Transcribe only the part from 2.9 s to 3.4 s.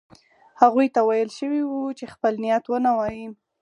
وايي.